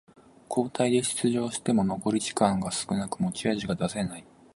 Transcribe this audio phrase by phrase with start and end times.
[0.49, 4.25] 交代で出場しても残り時間が少なく持ち味が出せない